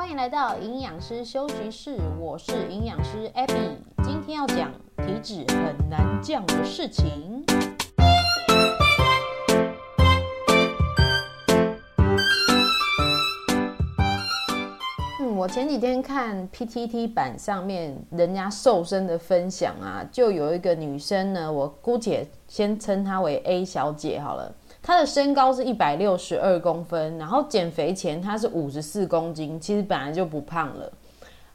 [0.00, 7.44] 欢迎来到营养师休息室，我是营养师 Abby，今天要讲体脂很难降的事情。
[15.20, 24.50] 嗯，我前几天看 PTT 版上面人家瘦身的分享啊，就有一个女生呢，我姑且先称她为 A 小姐好了。
[24.82, 30.90] 他的身高是一百六十二公分，然后减肥前他是五十四公斤，其实本来就不胖了。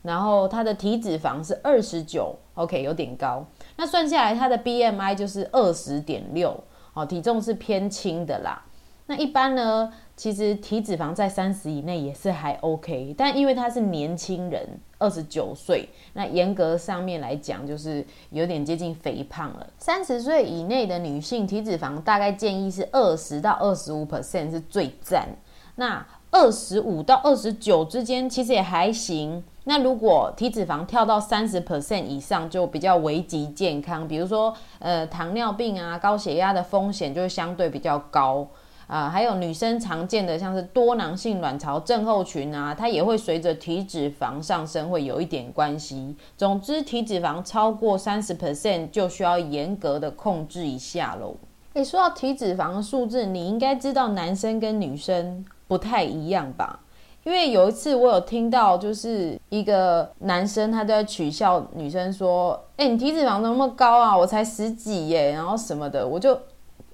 [0.02, 3.44] 然后他的体脂肪是二十九，OK，有点高。
[3.76, 8.64] 那算下来他的 BMI 就是二十点六，哦，体重是偏轻的啦。
[9.08, 14.66] 那一般呢，其实体脂肪在三十以内也是还 OK，但因为她是年轻人，
[14.98, 19.68] 二十九岁，那严格上面来讲，就是有点接近肥胖了。
[19.78, 25.28] 三十岁以内的女性体脂肪大概建议是二十到二十五 percent 是最赞，
[25.76, 29.44] 那二十五到二十九之间其实也还行。
[29.66, 38.48] 那如果体脂肪跳到三十 percent 以上，就比较危及健康，比如说呃糖尿病啊、高血压的风险就相对比较高。
[38.88, 46.16] 啊，还有女生常见的像是多囊性卵巢症候群啊，它也会随着体脂肪上升会有一点关系。
[46.38, 51.36] 总之，体脂肪超过三十 percent 就需要严格的控制一下喽。
[51.74, 56.80] 诶，说到体脂肪的数字，你应该知道男生跟女生不太一样吧？
[57.24, 64.16] 因为有一次我有听到，就是一个男生他在取笑女生说：“哎，你体脂肪那么高啊？
[64.16, 66.38] 我才十几耶，然后什么的。”我就。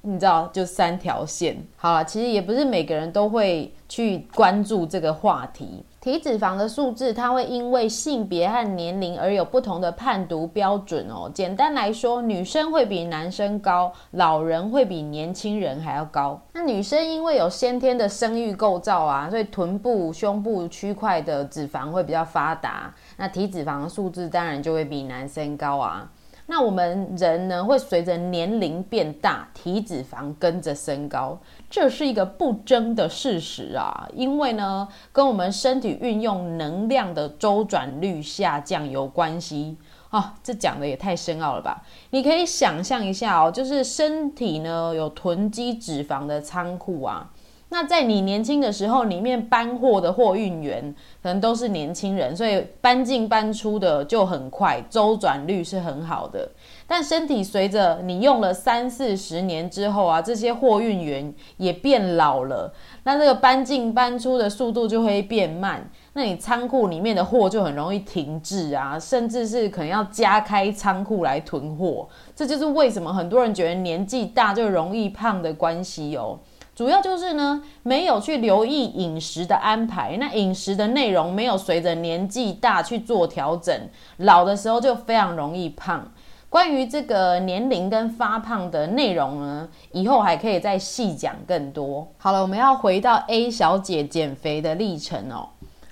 [0.04, 1.64] 你知道，就三条线。
[1.78, 5.86] 好了，其实也不是每个人都会去关注这个话题。
[6.00, 11.30] 体脂肪的数字，它会因为性别和年龄而有不同的判读标准哦。
[11.32, 16.42] 简单来说，女生会比男生高，老人会比年轻人还要高。
[16.54, 26.10] 那女生因为有先天的生育构造啊，所以臀部、胸部区块的脂肪会比较发达，那体脂肪的数字当然就会比男生高啊。
[26.52, 31.40] 那我们人呢，会随着年龄变大，体脂肪跟着升高，
[31.70, 34.06] 这是一个不争的事实啊。
[34.14, 39.78] 因为呢，跟我们身体运用能量的周转率下降有关系
[40.10, 40.36] 啊。
[40.44, 41.82] 这讲的也太深奥了吧？
[42.10, 47.32] 你可以想象一下哦，就是身体呢有囤积脂肪的仓库啊。
[47.74, 50.94] 那在你年轻的时候，里面搬货的货运员
[51.24, 56.52] 可能都是年轻人，所以搬进搬出的就很快，周转率是很好的。
[56.86, 62.74] 但身体随着你用了三四十年之后啊，这些货运员也变老了，
[63.04, 72.06] 那这个搬进搬出的速度就会变慢，那你仓库里面的货就很容易停滞啊，甚至是可能要加开仓库来囤货。
[72.36, 76.38] 这就是为什么很多人觉得年纪大就容易胖的关系哦。
[76.82, 83.88] 主要就是呢，没有去留意饮食的安排，那饮食的内容没有随着年纪大去做调整，
[84.18, 86.12] 老的时候就非常容易胖。
[86.50, 92.12] 关于这个年龄跟发胖的内容呢，以后还可以再细讲更多。
[92.18, 95.50] 好了，我们要回到 A 小姐减肥的历程哦。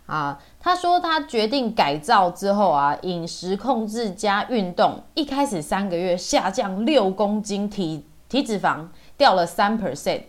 [0.07, 10.23] 啊，她说她决定改造之后啊，饮食控制加运动，一开始三个月下降六公斤，体体脂肪掉了三 percent。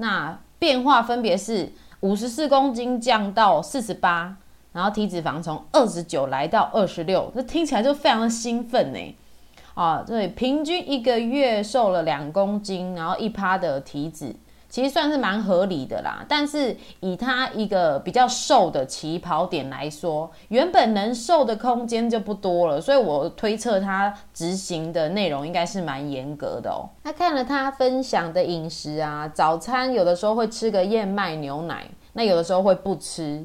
[0.00, 4.34] 那变化分别是五十四公斤降到四十八，
[4.72, 9.14] 然后体脂肪从二十九来到二十六，这听起来就非常的兴奋呢。
[9.74, 14.34] 啊，对，平均一个月瘦了两公斤，然后一趴的体脂。
[14.70, 26.88] 其实算是蛮合理的啦，但是以他一个比较瘦的起跑点来说，原本能瘦的空间就不多了，所以我推测他执行的内容应该是蛮严格的哦。
[27.02, 33.44] 那看了他分享的饮食啊，早餐有的时候会吃个燕麦牛奶，那有的时候会不吃，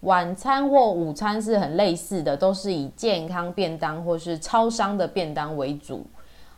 [0.00, 6.06] 晚餐或午餐是很类似的，都是以健康便当或是超商的便当为主。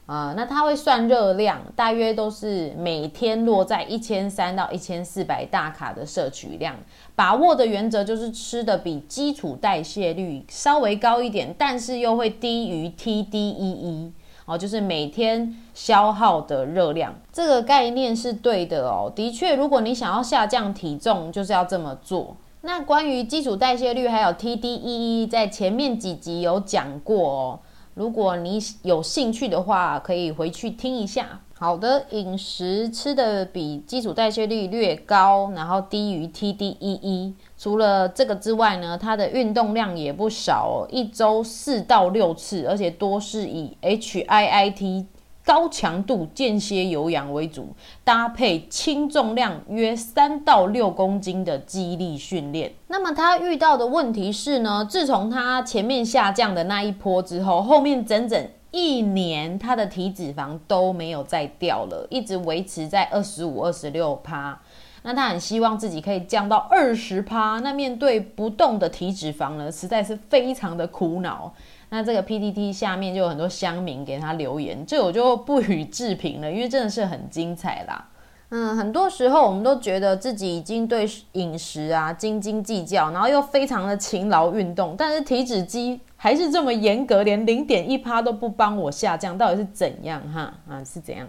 [0.09, 6.75] 啊，那它会算热量，大约都是每天落在一千三到一千四百大卡的摄取量。
[7.15, 14.13] 把握的原则就是吃的比基础代谢率稍微高一点，但是又会低于 TDEE
[14.47, 17.15] 哦，就是每天消耗的热量。
[17.31, 22.35] 这个概念是对的哦，的确，如果你想要下降体重，就是要这么做。
[22.63, 27.61] 那关于基础代谢率还有 TDEE，在前面几集有讲过哦。
[27.99, 31.41] 如果你有兴趣的话，可以回去听一下。
[31.55, 37.33] 好的，饮食吃的比基础代谢率略高，然后低于 TDEE。
[37.59, 45.05] 除了这个之外呢，它的运动量也不少哦，一周四到六次，而且多是以 HIIT
[45.49, 47.75] 高强度间歇有氧为主，
[48.05, 52.71] 搭配轻重量约三到六公斤的肌力训练。
[52.89, 64.61] 那么他遇到的问题是呢，自从他前面下降的那一波之后，后面整整一年他的体脂肪都没有再掉了，一直维持在二十五、二十六趴。
[65.05, 71.55] 那他很希望自己可以降到二十趴，那面对不动的体脂肪呢，实在是非常的苦恼。
[71.91, 78.09] 那这个 PPT 下面就有很多乡民给他留言，这我就不予置评了，因为真的是很精彩啦。
[78.51, 90.55] 嗯，很多时候我们都觉得自己已经对饮食啊斤斤计较，然后又非常的勤劳运动，但是体脂机还是这么严格，连零点一趴都不帮我下降，到底是怎样哈？
[90.69, 91.29] 啊，是怎样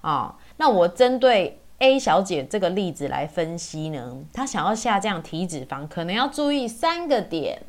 [0.00, 0.36] 啊？
[0.56, 1.56] 那我针对。
[1.82, 7.62] A 小姐这个例子来分析呢，她想要下降体脂肪，可能要注意三个点。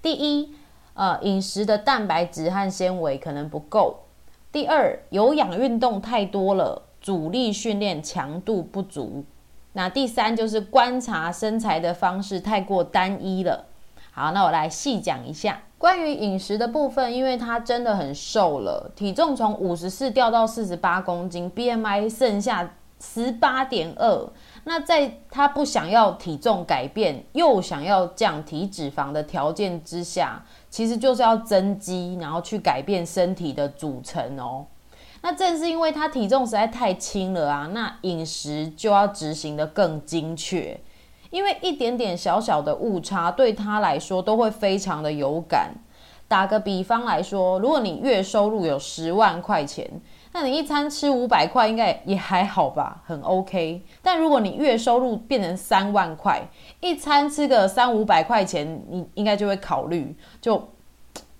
[0.00, 0.54] 第一，
[1.00, 4.00] 呃，饮食的蛋白质和纤维可能不够；
[4.52, 9.24] 第二，有氧运动太多了，阻力训练强度不足；
[9.72, 13.64] 那第三就是观察身材的方式太过单一了。
[14.12, 22.74] 好，那我来细讲一下关于饮食的部分，因为她真的很瘦了，体重从五十四掉到四十八公斤，BMI 剩下。
[23.02, 24.28] 十八点二，
[24.64, 34.66] 那在他不想要体重改变，又想要降体脂肪的条件之下，其实就是要增肌，然后去改变身体的组成哦。
[35.22, 40.78] 那正是因为他体重实在太轻了啊，那饮食就要执行的更精确，
[41.30, 45.74] 因为一点点小小的误差对他来说都会非常的有感。
[46.28, 49.90] 打个比方来说，如果你月收入有十万块钱。
[50.32, 53.82] 那你一餐吃五百块，应该也还好吧，很 OK。
[54.00, 56.40] 但如果你月收入变成三万块，
[56.80, 60.68] 一餐吃个三五百块钱，你应该就会考虑，就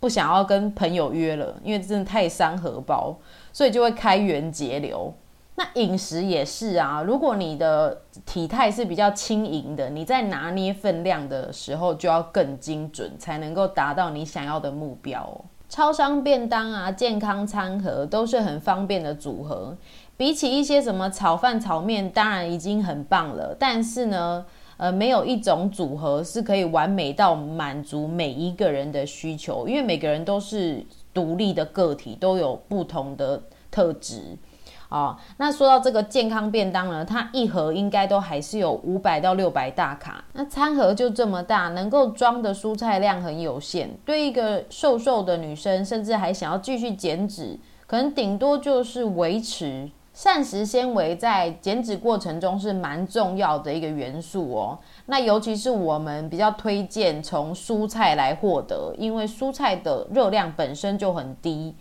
[0.00, 3.16] 不想要跟朋友约了，因为真的太伤荷包，
[3.52, 5.14] 所以就会开源节流。
[5.54, 15.44] 那饮食也是啊，如果你的体态是比较轻盈的，你在拿捏分量的时候就要更精准，才能够达到你想要的目标。
[15.70, 19.76] 超商便当啊，健康餐盒都是很方便的组合。
[20.16, 23.56] 比起一些什么炒饭、炒面，当然已经很棒了。
[23.56, 24.44] 但是呢，
[24.76, 30.84] 呃，没有一种组合是可以完美到满足每一个人的需求，因为每个人都是
[31.14, 33.40] 独立的个体，都有不同的
[33.70, 34.36] 特质。
[34.90, 40.24] 哦，那说到这个健康便当呢，它一盒应该都还是有五百到六百大卡。
[40.32, 43.88] 那餐盒就这么大，能够装的蔬菜量很有限。
[44.04, 47.56] 对一个瘦瘦的女生，甚至还想要继续减脂，
[47.86, 49.88] 可能顶多就是维持。
[50.12, 54.78] 膳食纤维在减脂过程中是蛮重要的一个元素哦。
[55.06, 61.74] 那尤其是我们比较推荐从蔬菜来获得，因为蔬菜的热量本身就很低。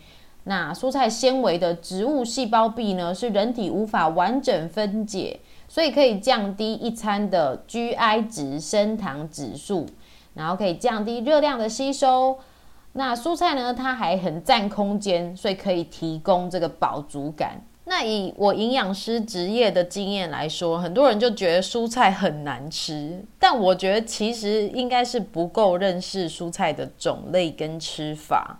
[0.45, 9.85] 那蔬菜纤维的植物细胞壁呢，是人体无法完整分解，所以可以降低一餐的 GI 值升糖指数，
[10.33, 12.39] 然后可以降低热量的吸收。
[12.93, 17.61] 那蔬菜呢，它还很占空间，所以可以提供这个饱足感。
[17.85, 28.59] 那以我营养师职业的经验来说，很多人就觉得蔬菜很难吃，但我觉得其实应该是不够认识蔬菜的种类跟吃法。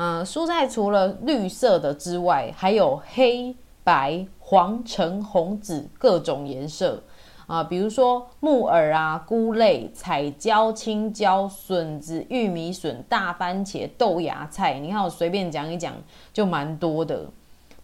[0.00, 7.02] 嗯，蔬菜除了绿色的之外，还有黑白、黄、橙、红、紫各种颜色
[7.48, 7.64] 啊。
[7.64, 15.92] 比如说木耳啊、菇类、彩椒、青椒、笋子、玉米笋、大番茄、豆芽菜，你看我随便讲一讲
[16.32, 17.26] 就蛮多的。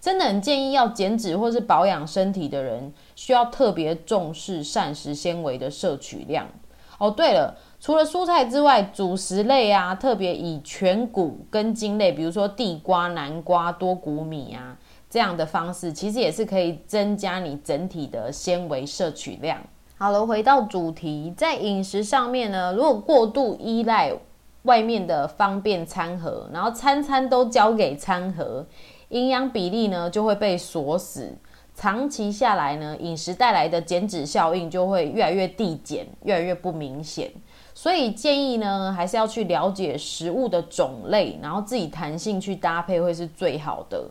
[0.01, 6.47] 真的很建议要减脂或是保养身体的人，需要特别重视膳食纤维的摄取量。
[6.99, 7.57] 哦，对了。
[7.85, 14.75] 除了蔬菜之外，主食类啊，特别以全谷根茎类，比如说地瓜、南瓜、多谷米啊
[15.11, 19.59] 这样的方式，其实也是可以增加你整体的纤维摄取量。
[19.99, 24.15] 好了，回到主题，在饮食上面呢，如果过度依赖
[24.63, 28.65] 外面的方便餐盒，然后餐餐都交给餐盒，
[29.11, 31.37] 营养比例呢就会被锁死，
[31.75, 37.31] 长期下来呢，饮食带来的减脂效应就会越来越递减，越来越不明显。
[37.75, 44.09] 所以建议呢，还是要去了解食物的种类，然后自己弹性去搭配会是最好的。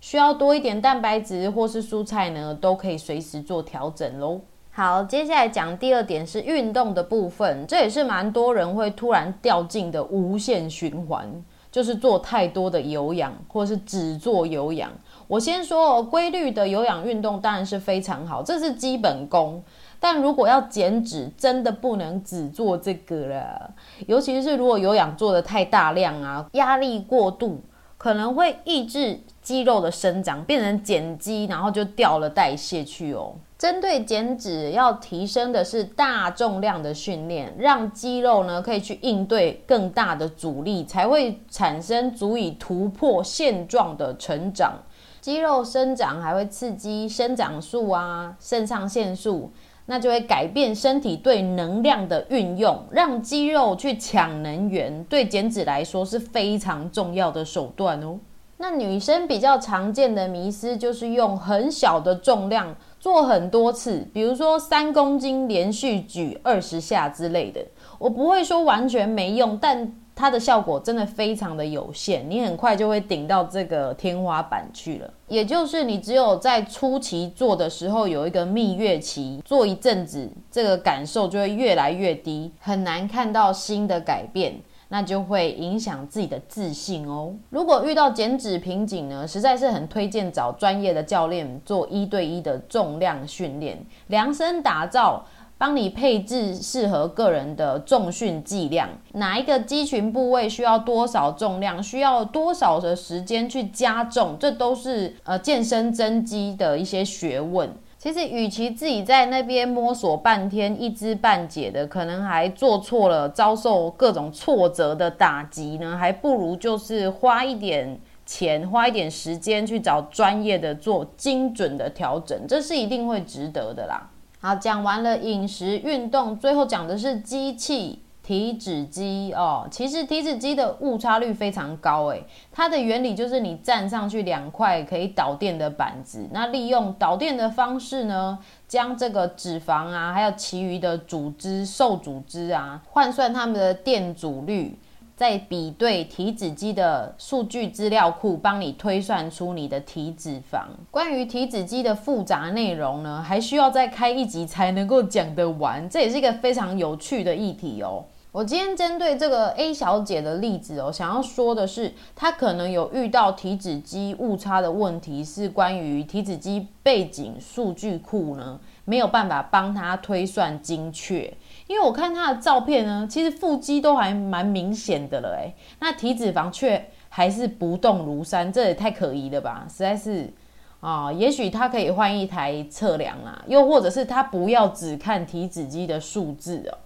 [0.00, 4.40] 需要多一点蛋白质或是蔬菜呢，都可以随时做调整喽。
[4.70, 11.26] 好，接下来讲第二点是运动的部分，这也是蛮多人会突然掉进的无限循环，
[11.70, 14.90] 就是做太多的有氧，或是只做有氧。
[15.28, 19.62] 我先说，哦规律的有氧运动当然是非常好，这是基本功。
[20.04, 23.70] 但如果要减脂，真的不能只做这个了。
[24.06, 27.62] 尤其是如果有氧做的太大量啊，压力过度，
[27.96, 33.34] 可能会抑制肌肉的生长，变成减肌，然后就掉了代谢去哦。
[33.56, 44.74] 针对减脂要提升的是大重量的训练，让肌肉呢可以去应对更大的阻力，才会产生足以突破现状的成长。
[45.22, 49.50] 肌肉生长还会刺激生长素啊、肾上腺素，
[49.86, 55.04] 那就会改变身体对能量的运用，让肌肉去抢能源。
[55.04, 58.18] 对减脂来说是非常重要的手段哦。
[58.56, 67.60] 那女生比较常见的迷思就是用很小的重量做很多次，比如说三公斤连续举二十下之类的。
[67.98, 75.12] 我不会说完全没用，但它的效果真的非常的有限，你很快就会顶到这个天花板去了。
[75.26, 84.54] 也就是你只有在初期做的时候有一个蜜月期，做一阵子，这个感受就会越来越低，很难看到新的改变，
[84.88, 87.34] 那就会影响自己的自信哦。
[87.50, 95.24] 如果遇到减脂瓶颈呢，实在是很推荐找专业的教练做一对一的重量训练，量身打造。
[95.64, 107.74] 帮你配置适合个人的重训剂量，哪一个肌群部位需要多少重量，需要多少的时间去加重，这都是呃健身增肌的一些学问。
[107.96, 124.10] 其实，与其自己在那边摸索半天一知半解的，可能还做错了，遭受各种挫折的打击呢，还不如就是花一点钱，花一点时间去找专业的做精准的调整，这是一定会值得的啦。
[124.44, 129.66] 好，讲完了饮食、运动，最后讲的是机器体脂机哦。
[129.70, 132.22] 其实体脂机的误差率非常高，诶，
[132.52, 144.78] 它的原理就是你站上去两块可以导电的板子，那利用导电的方式呢，将这个脂肪啊，还有其余的组织、瘦组织啊，换算它们的电阻率。
[145.16, 150.64] 再比对体脂机的数据资料库，帮你推算出你的体脂肪。
[150.90, 155.88] 关于体脂机的复杂内容呢，还需要再开一集才能够讲得完。
[155.88, 158.04] 这也是一个非常有趣的议题哦。
[158.32, 171.32] 我今天针对这个 A 小姐的例子哦，想要说的是，她可能有遇到体脂机误差的问题，是关于体脂机背景数据库呢没有办法帮她推算精确。
[171.74, 179.66] 因为我看他的照片呢，其实腹肌都还蛮明显的了，哎，那体脂肪却还是不动如山，这也太可疑了吧！
[179.68, 180.32] 实在是
[180.78, 186.78] 啊，也许他可以换一台测量啊，又或者是他不要只看体脂机的数字哦，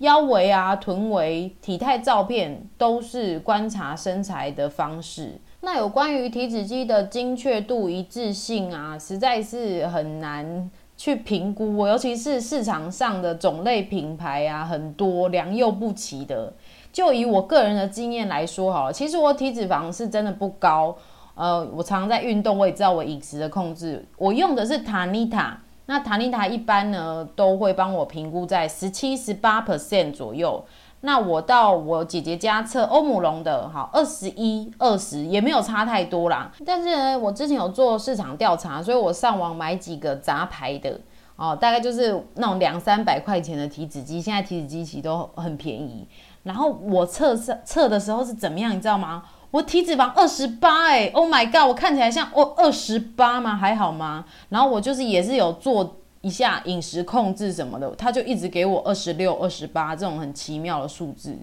[0.00, 5.40] 腰围啊、臀围、体态照片都是观察身材的方式。
[5.62, 10.70] 那有关于体脂机的精确度一致性啊，实在是很难。
[10.96, 16.52] 去评估，尤其是市场上的种类品牌啊，很多良莠不齐的。
[16.92, 20.96] 就以我个人的经验来说，好，其实我体脂肪是真的不高。
[21.34, 24.04] 呃，我常常在运动，我也知道我饮食的控制。
[24.16, 30.64] 我用的是塔尼塔，那塔尼塔一般呢都会帮我评估在十七、十八 percent 左右。
[31.06, 36.50] 那我到我姐姐家测欧姆龙的，好二十一、二十也没有差太多啦。
[36.64, 40.98] 但是呢，我之前有做市场调查，所以我上网买几个杂牌的，
[41.36, 44.18] 哦，大概就是那种两三百块钱的体脂机。
[44.18, 46.08] 现在体脂机其实都很便宜。
[46.42, 49.24] 然后我测测测的时候是怎么样，你知道吗？
[49.50, 53.54] 我体脂肪二十八，哎，Oh my god，我看起来像哦二十八吗？
[53.54, 54.24] 还好吗？
[54.48, 55.96] 然后我就是也是有做。
[56.24, 61.36] 一下饮食控制什么的，他就一直给我二十六、二十八这种很奇妙的数字，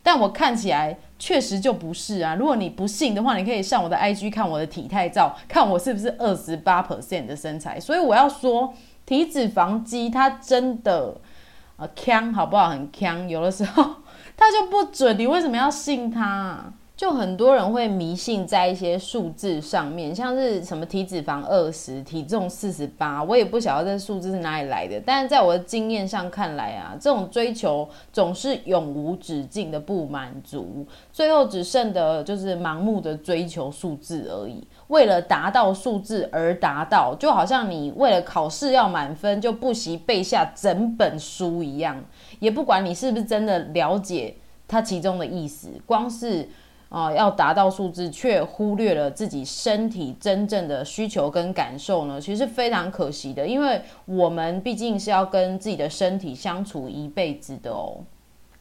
[0.00, 2.36] 但我看起来确实就不是啊。
[2.36, 7.80] 如果你不信的话，你可以上我的 IG 看我的体态照，看我是不是二十八 percent 的身材。
[7.80, 8.72] 所以我要说，
[9.04, 11.16] 体脂肪机它真的
[11.76, 12.68] 呃强好不好？
[12.68, 13.82] 很强，有的时候
[14.38, 16.72] 它就不准，你为什么要信它？
[16.98, 25.00] 就很多人会迷信在一些数字上面，像是什么体脂肪二十、体重四十八，我也不晓得这数字是哪里来的。
[25.06, 34.66] 但是在我的经验上看来啊，这种追求总是永无止境的不满足，最后只剩的就是盲目的追求数字而已。
[34.88, 42.04] 为了达到数字而达到，就好像你为了考试要满分就不惜背下整本书一样，
[42.40, 44.34] 也不管你是不是真的了解
[44.66, 46.48] 它其中的意思，光是。
[46.88, 52.20] 啊，要达到数字，却忽略了自己身体真正的需求跟感受呢？
[52.20, 57.98] 其实非常可惜的，因为我们毕竟是要跟自己的身体相处一辈子的哦。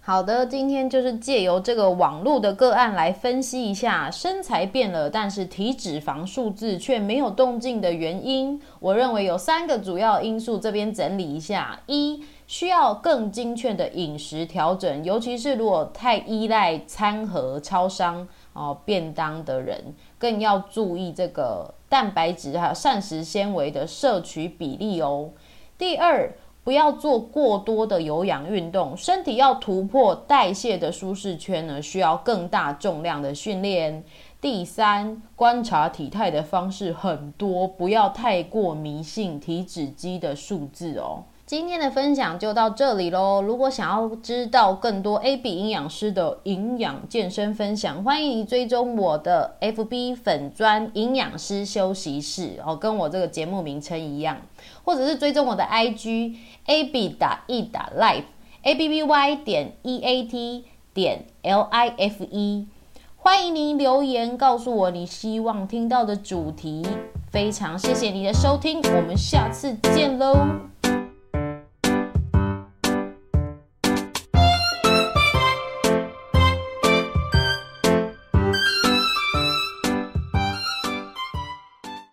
[0.07, 8.57] 好的，今天就是借由这个网络的个案来分析一下身材变了，但是体脂肪数字却没有动静的原因。
[8.79, 12.23] 我认为有三个主要因素，这边整理一下：一。
[12.47, 25.31] 需要更精确的饮食调整，尤其是如果太依赖餐盒、超商哦便当的人，更要注意这个蛋白质还有膳食纤维的摄取比例哦。
[25.77, 26.33] 第二，
[26.67, 34.03] 不要做过多的有氧运动，身体要突破代谢的舒适圈呢，需要更大重量的训练。
[34.41, 41.23] 第三，观察体态的方式很多，不要太过迷信体脂机的数字哦。
[41.47, 43.41] 今天的分享就到这里喽。
[43.41, 54.41] 如果想要知道更多 A B 营养师的营养健身分享，欢迎你追踪我的 F B 粉砖营养师休息室哦，跟我这个节目名称一样，
[54.83, 56.35] 或者是追踪我的 I G
[56.65, 58.25] A B 打 E 打 Life
[58.63, 62.67] A B B Y 点 E A T 点 L I F E。
[63.15, 66.85] 欢迎您留言告诉我你希望听到的主题，
[67.31, 70.35] 非常谢谢你的收听，我们下次见喽。